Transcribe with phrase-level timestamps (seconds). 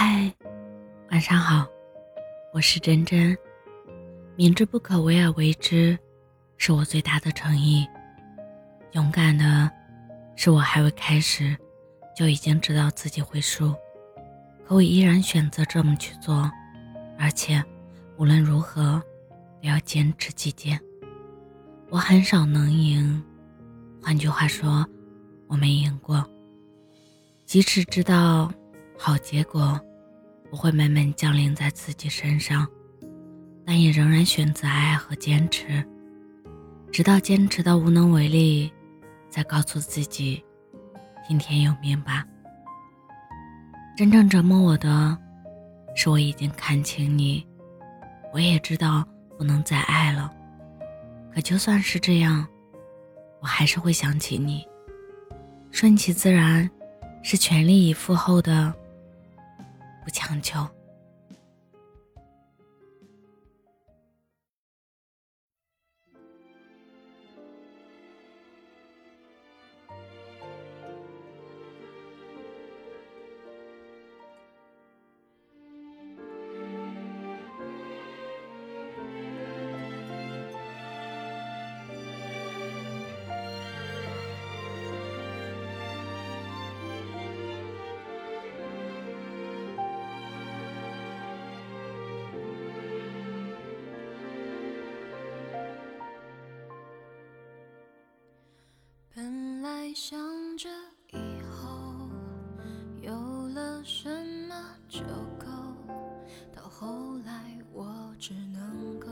[0.00, 0.32] 嗨，
[1.10, 1.66] 晚上好，
[2.52, 3.36] 我是真真。
[4.36, 5.98] 明知不可为而为之，
[6.56, 7.84] 是我最大的诚意。
[8.92, 9.68] 勇敢的，
[10.36, 11.58] 是我还未开始，
[12.14, 13.74] 就已经知道自己会输，
[14.64, 16.48] 可我依然选择这么去做，
[17.18, 17.60] 而且
[18.18, 19.02] 无论如何
[19.60, 20.80] 都要坚持己见。
[21.90, 23.20] 我很少能赢，
[24.00, 24.86] 换句话说，
[25.48, 26.24] 我没赢过。
[27.44, 28.48] 即使知道
[28.96, 29.76] 好结果
[30.50, 32.66] 不会慢慢降临在自己身上，
[33.66, 35.84] 但也仍然选择爱和坚持，
[36.90, 38.72] 直到坚持到无能为力，
[39.28, 40.42] 再告诉自己，
[41.26, 42.24] 听天由命吧。
[43.96, 45.18] 真正折磨我的，
[45.94, 47.46] 是我已经看清你，
[48.32, 49.04] 我也知道
[49.36, 50.32] 不能再爱了。
[51.34, 52.46] 可就算是这样，
[53.40, 54.64] 我还是会想起你。
[55.70, 56.68] 顺其自然，
[57.22, 58.72] 是全力以赴后的
[60.08, 60.77] 不强求。
[100.60, 100.68] 这
[101.16, 102.10] 以后
[103.00, 103.12] 有
[103.50, 104.08] 了什
[104.48, 104.56] 么
[104.88, 104.98] 就
[105.38, 105.46] 够，
[106.52, 109.06] 到后来我只能够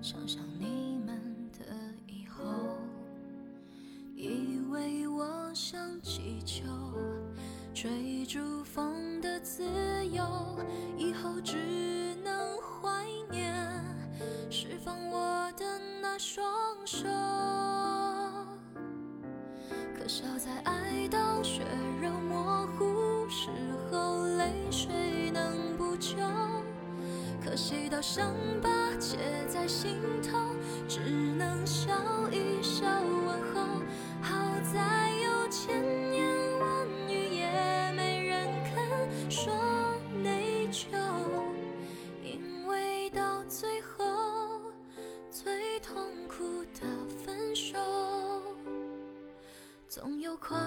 [0.00, 1.20] 想象你们
[1.52, 1.66] 的
[2.06, 2.78] 以后。
[4.16, 6.64] 以为我像气球，
[7.74, 9.62] 追逐风的自
[10.06, 10.24] 由，
[10.96, 13.54] 以后只能怀念
[14.50, 16.42] 释放我的那双
[16.86, 17.06] 手。
[21.14, 21.62] 到血
[22.02, 23.48] 肉模糊时
[23.88, 26.16] 候，泪水能补救；
[27.40, 29.16] 可惜到伤疤结
[29.46, 30.36] 在心头，
[30.88, 31.92] 只能笑
[32.32, 33.60] 一笑问候。
[34.20, 34.34] 好
[34.72, 35.80] 在有千
[36.12, 36.26] 言
[36.58, 39.54] 万语，也没人肯说
[40.20, 40.88] 内疚，
[42.24, 44.04] 因为到最后，
[45.30, 45.94] 最痛
[46.26, 46.80] 苦的
[47.24, 47.78] 分手。
[49.86, 50.58] 总有快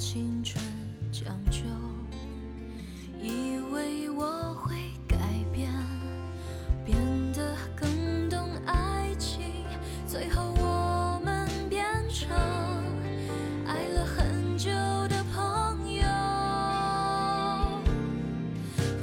[0.00, 0.64] 青春
[1.12, 1.60] 将就？
[3.22, 4.74] 以为我会
[5.06, 5.18] 改
[5.52, 5.70] 变，
[6.86, 6.96] 变
[7.34, 9.42] 得更懂爱情，
[10.08, 12.30] 最后我们变成
[13.66, 14.70] 爱了很久
[15.08, 16.02] 的朋友。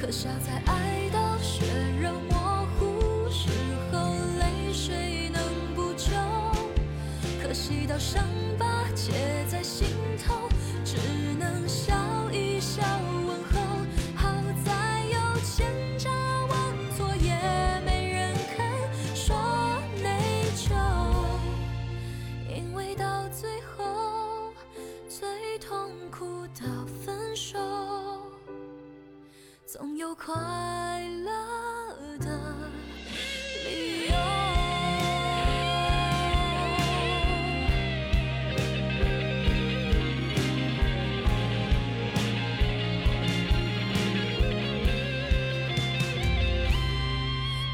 [0.00, 1.62] 可笑在爱到血
[2.00, 3.50] 肉模糊时
[3.92, 5.42] 候，泪水能
[5.74, 6.14] 补救；
[7.42, 8.24] 可惜到伤
[8.58, 9.62] 疤结在
[29.66, 30.32] 总有快
[31.24, 31.32] 乐
[32.20, 32.70] 的
[33.64, 34.14] 理由。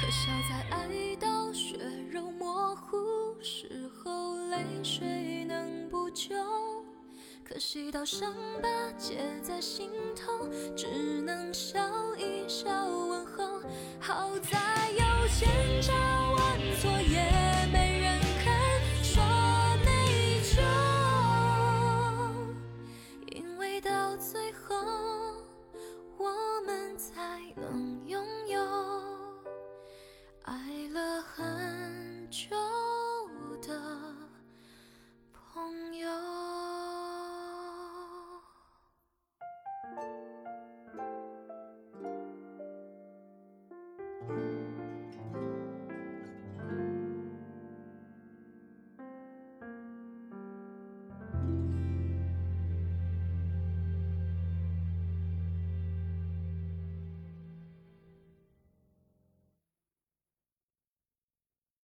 [0.00, 1.78] 可笑在爱到血
[2.10, 2.96] 肉模糊
[3.40, 6.34] 时候，泪水能补救。
[7.48, 8.68] 可惜到伤疤
[8.98, 10.25] 结在心头，
[27.56, 28.22] 能拥